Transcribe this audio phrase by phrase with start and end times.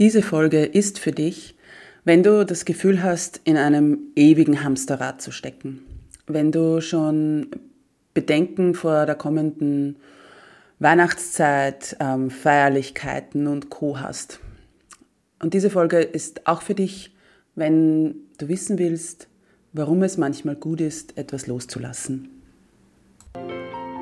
[0.00, 1.54] Diese Folge ist für dich,
[2.04, 5.82] wenn du das Gefühl hast, in einem ewigen Hamsterrad zu stecken.
[6.26, 7.48] Wenn du schon
[8.14, 9.96] Bedenken vor der kommenden
[10.78, 14.40] Weihnachtszeit, ähm, Feierlichkeiten und Co hast.
[15.38, 17.14] Und diese Folge ist auch für dich,
[17.54, 19.28] wenn du wissen willst,
[19.74, 22.30] warum es manchmal gut ist, etwas loszulassen.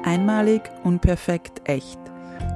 [0.04, 1.98] Einmalig, unperfekt, echt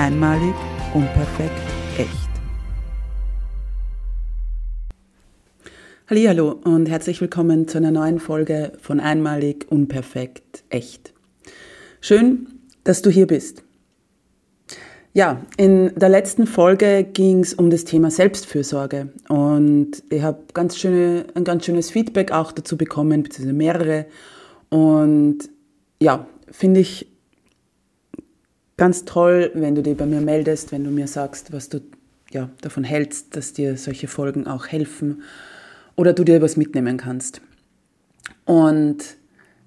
[0.00, 0.54] Einmalig,
[0.94, 1.60] unperfekt,
[1.98, 2.30] echt.
[6.08, 11.12] Hallo und herzlich willkommen zu einer neuen Folge von Einmalig, unperfekt, echt.
[12.00, 12.46] Schön,
[12.82, 13.62] dass du hier bist.
[15.12, 20.78] Ja, in der letzten Folge ging es um das Thema Selbstfürsorge und ich habe ganz
[20.78, 24.06] schöne, ein ganz schönes Feedback auch dazu bekommen, beziehungsweise mehrere.
[24.70, 25.50] Und
[26.00, 27.09] ja, finde ich
[28.80, 31.82] ganz toll, wenn du dich bei mir meldest, wenn du mir sagst, was du
[32.30, 35.22] ja, davon hältst, dass dir solche Folgen auch helfen
[35.96, 37.42] oder du dir was mitnehmen kannst.
[38.46, 39.18] Und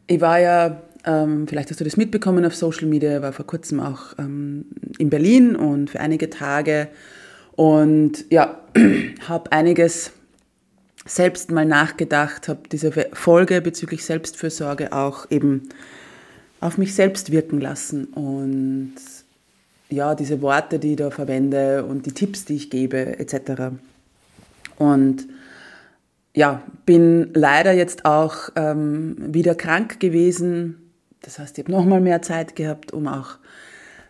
[0.07, 3.81] ich war ja, ähm, vielleicht hast du das mitbekommen auf Social Media, war vor kurzem
[3.81, 4.65] auch ähm,
[4.97, 6.87] in Berlin und für einige Tage
[7.51, 8.61] und ja,
[9.27, 10.11] habe einiges
[11.05, 15.69] selbst mal nachgedacht, habe diese Folge bezüglich Selbstfürsorge auch eben
[16.63, 18.95] auf mich selbst wirken lassen und
[19.89, 23.73] ja, diese Worte, die ich da verwende und die Tipps, die ich gebe, etc.
[24.77, 25.27] Und
[26.33, 30.91] ja, bin leider jetzt auch ähm, wieder krank gewesen.
[31.21, 33.37] Das heißt, ich habe nochmal mehr Zeit gehabt, um auch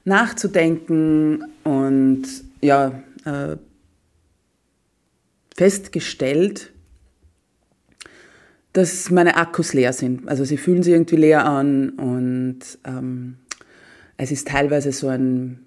[0.06, 2.24] nachzudenken und
[2.62, 3.58] ja, äh,
[5.56, 6.72] festgestellt,
[8.74, 10.28] dass meine Akkus leer sind.
[10.28, 13.38] Also sie fühlen sich irgendwie leer an und ähm,
[14.18, 15.60] es ist teilweise so ein,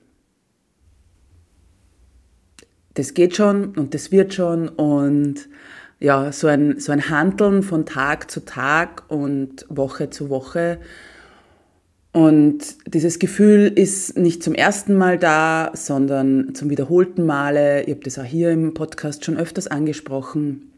[2.95, 5.49] das geht schon und das wird schon und
[6.01, 10.79] ja, so ein, so ein Handeln von Tag zu Tag und Woche zu Woche.
[12.13, 17.83] Und dieses Gefühl ist nicht zum ersten Mal da, sondern zum wiederholten Male.
[17.83, 20.73] Ich habe das auch hier im Podcast schon öfters angesprochen.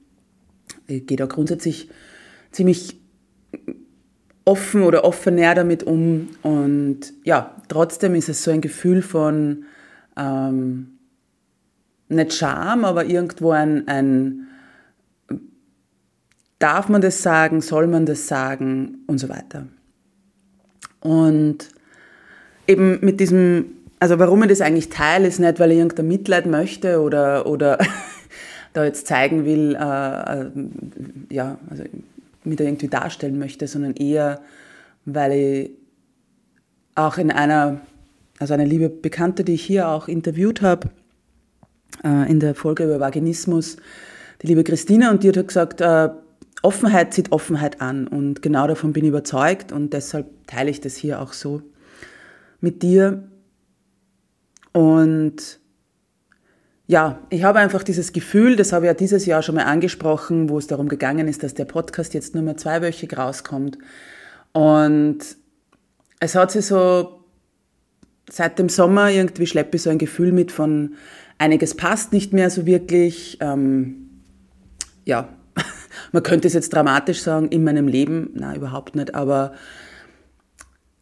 [0.87, 1.89] Ich gehe da grundsätzlich
[2.53, 2.97] ziemlich
[4.45, 6.31] offen oder offener damit um.
[6.43, 9.65] Und ja, trotzdem ist es so ein Gefühl von
[10.17, 10.99] ähm,
[12.09, 14.49] nicht Scham, aber irgendwo ein, ein
[16.59, 19.67] darf man das sagen, soll man das sagen und so weiter.
[21.01, 21.69] Und
[22.67, 23.67] eben mit diesem,
[24.01, 27.79] also warum ich das eigentlich teile, ist nicht, weil ich irgendein Mitleid möchte oder, oder
[28.73, 30.51] da jetzt zeigen will, äh, äh,
[31.31, 31.85] ja, also
[32.49, 34.41] mich da irgendwie darstellen möchte, sondern eher,
[35.05, 35.71] weil ich
[36.95, 37.81] auch in einer,
[38.39, 40.91] also eine liebe Bekannte, die ich hier auch interviewt habe,
[42.05, 43.77] äh, in der Folge über Vaginismus,
[44.43, 46.09] die liebe Christina, und die hat gesagt, äh,
[46.63, 50.97] Offenheit zieht Offenheit an und genau davon bin ich überzeugt und deshalb teile ich das
[50.97, 51.63] hier auch so
[52.61, 53.29] mit dir.
[54.73, 55.61] Und
[56.89, 60.49] ja, ich habe einfach dieses Gefühl, das habe ich ja dieses Jahr schon mal angesprochen,
[60.49, 63.77] wo es darum gegangen ist, dass der Podcast jetzt nur mehr zweiwöchig rauskommt.
[64.53, 65.19] Und
[66.19, 67.25] es hat sich so
[68.31, 70.95] seit dem Sommer irgendwie schleppe ich so ein Gefühl mit von
[71.37, 73.37] einiges passt nicht mehr so wirklich.
[73.43, 74.23] Ähm,
[75.05, 75.29] ja,
[76.13, 79.53] man könnte es jetzt dramatisch sagen, in meinem Leben, na überhaupt nicht, aber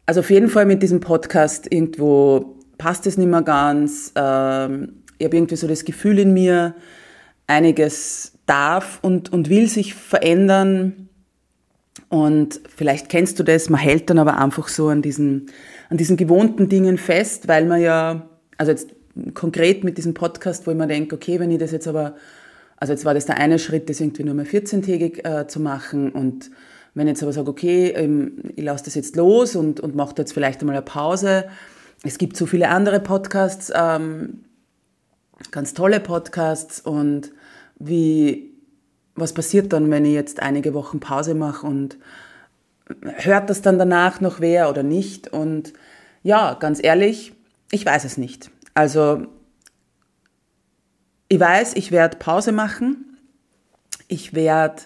[0.05, 4.11] also auf jeden Fall mit diesem Podcast irgendwo passt es nicht mehr ganz.
[4.15, 6.75] Ähm, ich habe irgendwie so das Gefühl in mir,
[7.47, 11.09] einiges darf und, und will sich verändern.
[12.09, 15.47] Und vielleicht kennst du das, man hält dann aber einfach so an diesen,
[15.89, 18.89] an diesen gewohnten Dingen fest, weil man ja, also jetzt
[19.33, 22.15] konkret mit diesem Podcast, wo ich mir denke, okay, wenn ich das jetzt aber,
[22.77, 26.11] also jetzt war das der eine Schritt, das irgendwie nur mal 14-tägig äh, zu machen
[26.11, 26.51] und
[26.93, 30.15] Wenn ich jetzt aber sage, okay, ähm, ich lasse das jetzt los und, und mache
[30.17, 31.45] jetzt vielleicht einmal eine Pause.
[32.03, 34.45] Es gibt so viele andere Podcasts, ähm,
[35.51, 37.31] ganz tolle Podcasts und
[37.79, 38.53] wie,
[39.15, 41.97] was passiert dann, wenn ich jetzt einige Wochen Pause mache und
[43.01, 45.27] hört das dann danach noch wer oder nicht?
[45.27, 45.73] Und
[46.23, 47.33] ja, ganz ehrlich,
[47.71, 48.49] ich weiß es nicht.
[48.73, 49.27] Also
[51.29, 53.17] ich weiß, ich werde Pause machen.
[54.07, 54.83] Ich werde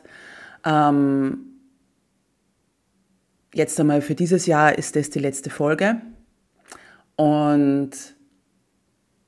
[0.66, 1.52] ähm,
[3.54, 6.02] jetzt einmal für dieses Jahr ist das die letzte Folge.
[7.16, 7.92] Und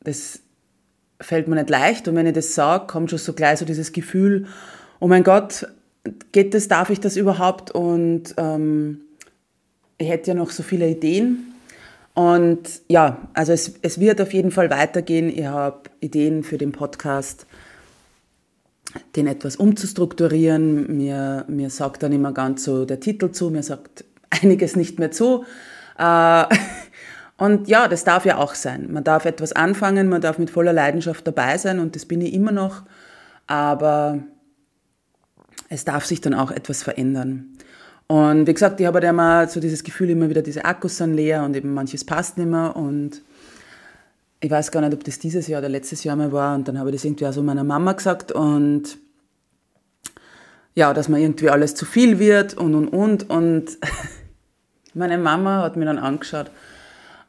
[0.01, 0.42] das
[1.19, 2.07] fällt mir nicht leicht.
[2.07, 4.47] Und wenn ich das sage, kommt schon so gleich so dieses Gefühl,
[4.99, 5.67] oh mein Gott,
[6.31, 7.71] geht das, darf ich das überhaupt?
[7.71, 9.01] Und ähm,
[9.97, 11.53] ich hätte ja noch so viele Ideen.
[12.13, 15.29] Und ja, also es, es wird auf jeden Fall weitergehen.
[15.29, 17.47] Ich habe Ideen für den Podcast,
[19.15, 20.97] den etwas umzustrukturieren.
[20.97, 25.11] Mir, mir sagt dann immer ganz so der Titel zu, mir sagt einiges nicht mehr
[25.11, 25.45] zu.
[25.97, 26.45] Äh,
[27.43, 28.87] und ja, das darf ja auch sein.
[28.89, 32.33] Man darf etwas anfangen, man darf mit voller Leidenschaft dabei sein und das bin ich
[32.33, 32.83] immer noch.
[33.47, 34.23] Aber
[35.67, 37.57] es darf sich dann auch etwas verändern.
[38.07, 41.15] Und wie gesagt, ich habe halt immer so dieses Gefühl, immer wieder diese Akkus sind
[41.15, 42.77] leer und eben manches passt nicht mehr.
[42.77, 43.21] Und
[44.39, 46.55] ich weiß gar nicht, ob das dieses Jahr oder letztes Jahr mal war.
[46.55, 48.31] Und dann habe ich das irgendwie auch so meiner Mama gesagt.
[48.31, 48.99] Und
[50.75, 53.29] ja, dass mir irgendwie alles zu viel wird und und und.
[53.29, 53.77] Und
[54.93, 56.49] meine Mama hat mir dann angeschaut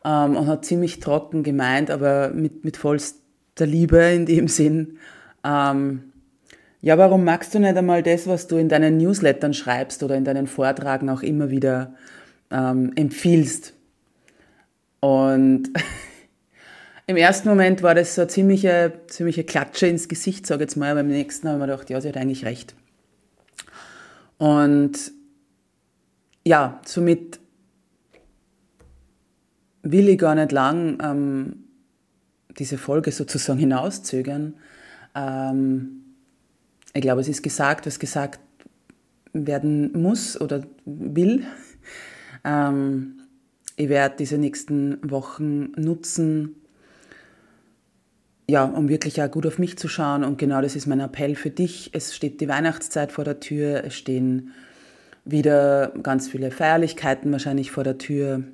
[0.04, 4.98] ähm, und hat ziemlich trocken gemeint, aber mit, mit vollster Liebe in dem Sinn.
[5.44, 6.12] Ähm,
[6.80, 10.24] ja, warum magst du nicht einmal das, was du in deinen Newslettern schreibst oder in
[10.24, 11.94] deinen Vortragen auch immer wieder
[12.50, 13.72] ähm, empfiehlst?
[15.00, 15.70] Und
[17.06, 20.76] im ersten Moment war das so eine ziemliche, ziemliche Klatsche ins Gesicht, sage ich jetzt
[20.76, 22.74] mal, aber im nächsten habe ich mir gedacht, ja, sie hat eigentlich recht.
[24.36, 25.12] Und
[26.44, 27.40] ja, somit
[29.84, 31.64] will ich gar nicht lang ähm,
[32.58, 34.54] diese Folge sozusagen hinauszögern.
[35.14, 36.00] Ähm,
[36.92, 38.40] ich glaube, es ist gesagt, was gesagt
[39.32, 41.44] werden muss oder will.
[42.44, 43.20] Ähm,
[43.76, 46.54] ich werde diese nächsten Wochen nutzen,
[48.48, 50.22] ja, um wirklich auch gut auf mich zu schauen.
[50.22, 51.90] Und genau das ist mein Appell für dich.
[51.92, 53.84] Es steht die Weihnachtszeit vor der Tür.
[53.84, 54.52] Es stehen
[55.24, 58.44] wieder ganz viele Feierlichkeiten wahrscheinlich vor der Tür.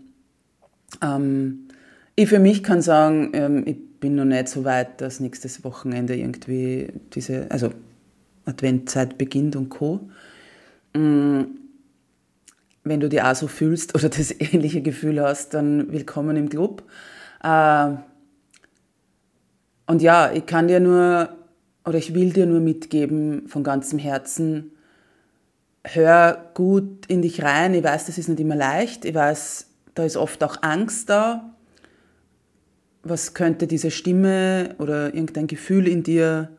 [1.03, 1.69] Ähm,
[2.17, 6.17] ich für mich kann sagen, ähm, ich bin noch nicht so weit, dass nächstes Wochenende
[6.17, 7.71] irgendwie diese, also
[8.45, 10.11] Adventzeit beginnt und Co.
[10.95, 11.43] Mm,
[12.83, 16.83] wenn du dich auch so fühlst oder das ähnliche Gefühl hast, dann willkommen im Club.
[17.43, 17.95] Äh,
[19.87, 21.31] und ja, ich kann dir nur,
[21.85, 24.73] oder ich will dir nur mitgeben von ganzem Herzen,
[25.85, 27.75] hör gut in dich rein.
[27.75, 29.05] Ich weiß, das ist nicht immer leicht.
[29.05, 29.70] Ich weiß,
[30.01, 31.55] da ist oft auch Angst da.
[33.03, 36.51] Was könnte diese Stimme oder irgendein Gefühl in dir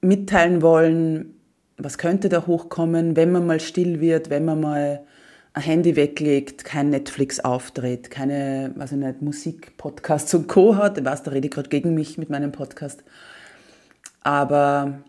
[0.00, 1.34] mitteilen wollen,
[1.76, 5.04] was könnte da hochkommen, wenn man mal still wird, wenn man mal
[5.52, 10.76] ein Handy weglegt, kein Netflix auftritt, keine, weiß ich nicht, Musik, Podcasts und Co.
[10.76, 10.96] hat.
[10.96, 13.04] Ich weiß, da rede ich gerade gegen mich mit meinem Podcast.
[14.22, 15.00] Aber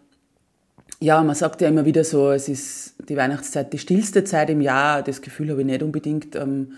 [1.01, 4.61] ja, man sagt ja immer wieder so, es ist die Weihnachtszeit die stillste Zeit im
[4.61, 5.01] Jahr.
[5.01, 6.73] Das Gefühl habe ich nicht unbedingt, ähm,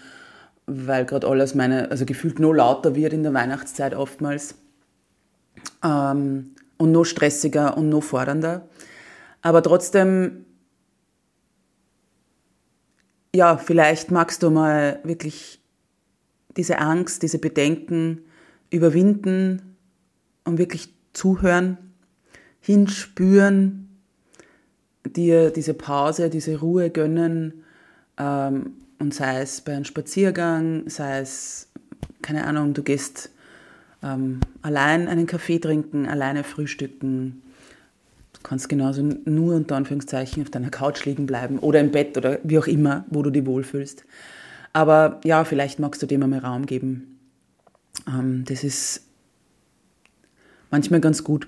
[0.65, 4.55] weil gerade alles meine, also gefühlt nur lauter wird in der Weihnachtszeit oftmals.
[5.83, 8.67] Ähm, und noch stressiger und noch fordernder.
[9.41, 10.45] Aber trotzdem,
[13.35, 15.61] ja, vielleicht magst du mal wirklich
[16.55, 18.21] diese Angst, diese Bedenken
[18.69, 19.75] überwinden
[20.45, 21.77] und wirklich zuhören,
[22.61, 23.82] hinspüren,
[25.05, 27.63] dir diese Pause, diese Ruhe gönnen
[28.17, 31.67] ähm, und sei es bei einem Spaziergang, sei es,
[32.21, 33.29] keine Ahnung, du gehst
[34.01, 37.41] ähm, allein einen Kaffee trinken, alleine frühstücken.
[38.33, 42.39] Du kannst genauso nur unter Anführungszeichen auf deiner Couch liegen bleiben oder im Bett oder
[42.43, 44.03] wie auch immer, wo du dich wohlfühlst.
[44.73, 47.19] Aber ja, vielleicht magst du dem einmal Raum geben.
[48.07, 49.03] Ähm, das ist
[50.71, 51.47] manchmal ganz gut.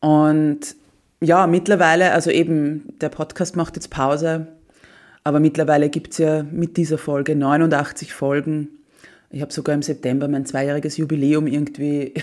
[0.00, 0.76] Und
[1.20, 4.48] ja, mittlerweile, also eben, der Podcast macht jetzt Pause,
[5.22, 8.68] aber mittlerweile gibt es ja mit dieser Folge 89 Folgen
[9.34, 12.14] ich habe sogar im September mein zweijähriges Jubiläum irgendwie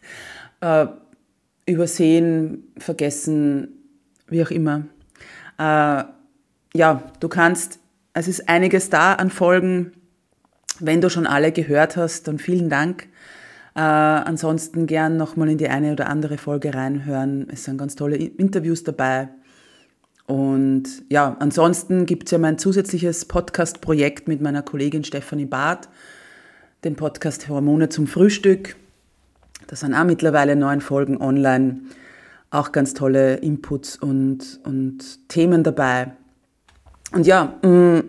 [0.62, 0.86] äh,
[1.66, 3.68] übersehen, vergessen,
[4.28, 4.86] wie auch immer.
[5.58, 6.04] Äh,
[6.74, 7.78] ja, du kannst,
[8.14, 9.92] es ist einiges da an Folgen.
[10.80, 13.06] Wenn du schon alle gehört hast, dann vielen Dank.
[13.76, 17.46] Äh, ansonsten gern nochmal in die eine oder andere Folge reinhören.
[17.52, 19.28] Es sind ganz tolle Interviews dabei.
[20.24, 25.90] Und ja, ansonsten gibt es ja mein zusätzliches Podcast-Projekt mit meiner Kollegin Stefanie Barth,
[26.84, 28.76] den Podcast Hormone zum Frühstück.
[29.66, 31.80] Da sind auch mittlerweile neun Folgen online.
[32.50, 36.12] Auch ganz tolle Inputs und, und Themen dabei.
[37.12, 38.00] Und ja, mm,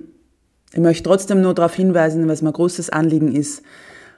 [0.71, 3.63] ich möchte trotzdem nur darauf hinweisen, was mein großes Anliegen ist.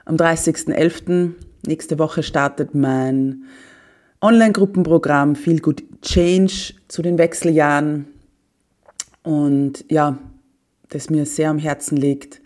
[0.10, 1.34] Am 30.11.
[1.68, 3.44] nächste Woche startet mein
[4.22, 8.08] Online-Gruppenprogramm Feel Good Change zu den Wechseljahren.
[9.22, 10.18] Und ja,
[10.90, 12.42] das mir sehr am Herzen liegt.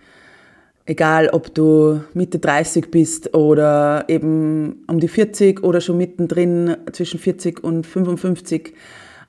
[0.86, 7.18] Egal, ob du Mitte 30 bist oder eben um die 40 oder schon mittendrin zwischen
[7.18, 8.74] 40 und 55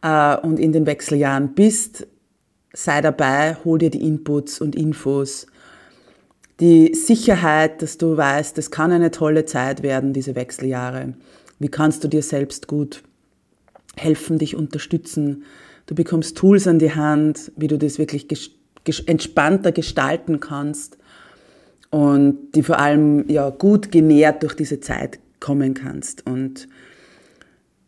[0.03, 2.09] äh, und in den Wechseljahren bist,
[2.73, 5.47] sei dabei, hol dir die Inputs und Infos.
[6.61, 11.14] Die Sicherheit, dass du weißt, es kann eine tolle Zeit werden, diese Wechseljahre.
[11.58, 13.02] Wie kannst du dir selbst gut
[13.96, 15.44] helfen, dich unterstützen?
[15.87, 18.28] Du bekommst Tools an die Hand, wie du das wirklich
[19.06, 20.99] entspannter gestalten kannst
[21.90, 26.26] und die vor allem ja gut genährt durch diese Zeit kommen kannst.
[26.26, 26.68] Und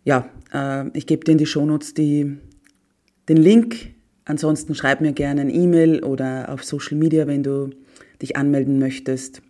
[0.04, 2.36] ja, äh, ich gebe dir in die Shownotes die,
[3.28, 3.96] den Link
[4.26, 7.70] Ansonsten schreib mir gerne ein E-Mail oder auf Social Media, wenn du
[8.22, 9.42] dich anmelden möchtest.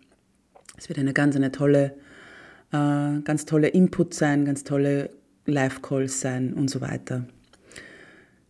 [0.77, 1.93] Es wird eine ganz eine tolle,
[2.71, 5.09] äh, ganz tolle Input sein, ganz tolle
[5.45, 7.25] Live-Calls sein und so weiter.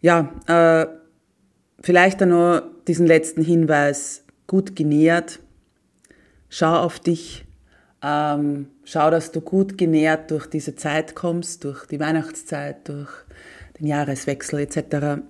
[0.01, 0.87] Ja, äh,
[1.81, 5.39] vielleicht dann noch diesen letzten Hinweis, gut genährt.
[6.49, 7.45] Schau auf dich.
[8.01, 13.09] Ähm, schau, dass du gut genährt durch diese Zeit kommst, durch die Weihnachtszeit, durch
[13.79, 15.21] den Jahreswechsel etc.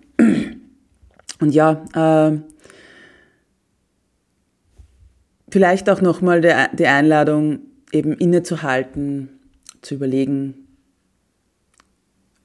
[1.39, 2.39] Und ja, äh,
[5.49, 6.41] vielleicht auch nochmal
[6.73, 7.59] die Einladung,
[7.91, 9.29] eben innezuhalten,
[9.81, 10.67] zu überlegen,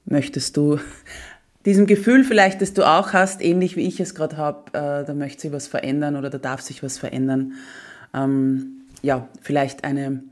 [0.05, 0.79] möchtest du
[1.65, 5.13] diesem Gefühl vielleicht, das du auch hast, ähnlich wie ich es gerade habe, äh, da
[5.13, 7.53] möchte sich was verändern oder da darf sich was verändern.
[8.13, 10.23] Ähm, ja, vielleicht eine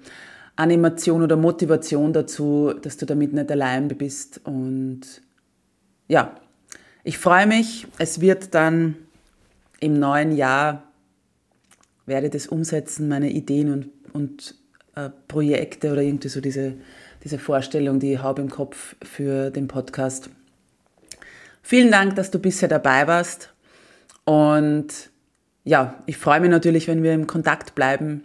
[0.55, 5.01] Animation oder Motivation dazu, dass du damit nicht allein bist und
[6.07, 6.35] ja,
[7.03, 8.95] ich freue mich, es wird dann
[9.79, 10.83] im neuen Jahr,
[12.05, 14.55] werde das umsetzen, meine Ideen und, und
[14.95, 16.73] äh, Projekte oder irgendwie so diese,
[17.23, 20.29] diese Vorstellung, die ich habe im Kopf für den Podcast.
[21.61, 23.53] Vielen Dank, dass du bisher dabei warst
[24.25, 25.11] und
[25.63, 28.23] ja, ich freue mich natürlich, wenn wir im Kontakt bleiben.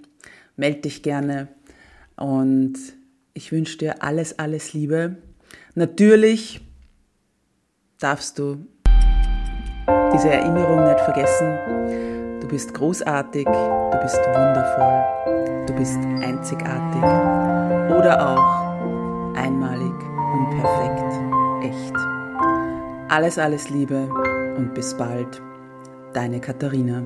[0.57, 1.49] Meld dich gerne
[2.17, 2.75] und
[3.35, 5.17] ich wünsche dir alles, alles Liebe.
[5.75, 6.63] Natürlich
[8.01, 8.67] darfst du
[10.15, 12.06] diese Erinnerung nicht vergessen.
[12.47, 17.03] Du bist großartig, du bist wundervoll, du bist einzigartig
[17.93, 19.93] oder auch einmalig
[20.33, 21.13] und perfekt,
[21.65, 21.97] echt.
[23.09, 24.09] Alles, alles Liebe
[24.59, 25.43] und bis bald,
[26.13, 27.05] deine Katharina.